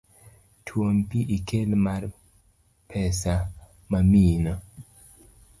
[0.65, 2.03] Tuom pi ikel mar
[2.89, 3.33] pesa
[3.91, 4.53] mamiyino